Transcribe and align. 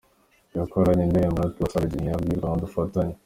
Yakoranye 0.57 1.03
indirimbo 1.03 1.37
na 1.39 1.51
Tiwa 1.53 1.67
Savage, 1.71 1.95
ntiyambwira 1.99 2.45
ngo 2.49 2.57
dufatanye. 2.63 3.15